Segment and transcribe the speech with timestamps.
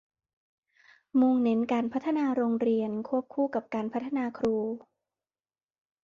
[1.19, 4.57] มุ่งเน้นการพัฒนาโรงเรียนควบคู่กับการพัฒนาครู